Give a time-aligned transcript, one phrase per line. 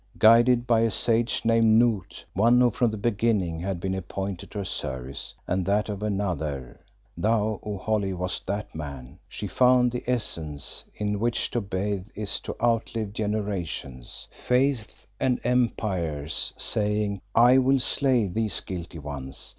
[0.17, 4.57] Guided by a sage named Noot, one who from the beginning had been appointed to
[4.57, 6.79] her service and that of another
[7.15, 12.39] thou, O Holly, wast that man she found the essence in which to bathe is
[12.39, 19.49] to outlive Generations, Faiths, and Empires, saying "'I will slay these guilty ones.